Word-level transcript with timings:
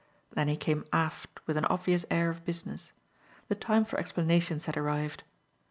Then 0.31 0.47
he 0.47 0.57
came 0.57 0.83
aft 0.91 1.39
with 1.45 1.57
an 1.57 1.65
obvious 1.65 2.07
air 2.09 2.31
of 2.31 2.43
business. 2.43 2.91
The 3.49 3.53
time 3.53 3.85
for 3.85 3.99
explanations 3.99 4.65
had 4.65 4.75
arrived. 4.75 5.23